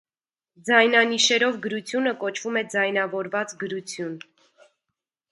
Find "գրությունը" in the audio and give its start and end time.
1.65-2.13